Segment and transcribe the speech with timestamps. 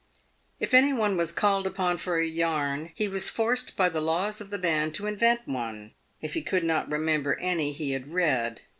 [0.59, 4.41] If any one was called upon for a yarn, he was forced by the laws
[4.41, 5.93] of the band to invent one,
[6.23, 8.61] if he could not remember any he had read.